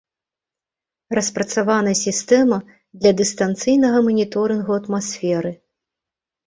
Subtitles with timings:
[1.19, 2.57] Распрацавана сістэма
[2.99, 5.51] для дыстанцыйнага маніторынгу атмасферы.